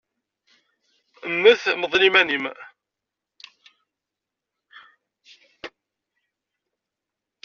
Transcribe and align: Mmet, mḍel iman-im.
Mmet, 1.31 1.61
mḍel 1.81 2.01
iman-im. 2.07 2.45